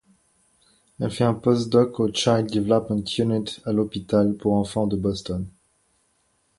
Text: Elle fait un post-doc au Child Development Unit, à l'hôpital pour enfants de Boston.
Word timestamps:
Elle 0.99 1.11
fait 1.11 1.25
un 1.25 1.35
post-doc 1.35 1.99
au 1.99 2.11
Child 2.11 2.49
Development 2.51 3.05
Unit, 3.19 3.59
à 3.65 3.71
l'hôpital 3.71 4.33
pour 4.33 4.53
enfants 4.53 4.87
de 4.87 4.97
Boston. 4.97 5.45